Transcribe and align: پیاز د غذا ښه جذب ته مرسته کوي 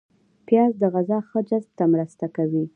پیاز 0.47 0.71
د 0.81 0.83
غذا 0.95 1.19
ښه 1.29 1.39
جذب 1.49 1.71
ته 1.79 1.85
مرسته 1.93 2.25
کوي 2.35 2.63